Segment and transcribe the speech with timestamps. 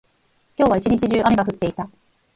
[0.57, 1.87] 今日は一日中、雨が降っていた。